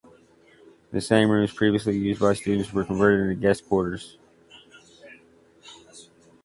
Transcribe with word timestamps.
The 0.91 0.99
same 0.99 1.29
rooms 1.29 1.53
previously 1.53 1.95
used 1.95 2.21
by 2.21 2.33
students 2.33 2.73
were 2.73 2.83
converted 2.83 3.19
into 3.21 3.35
guest 3.39 3.69
quarters. 3.69 4.17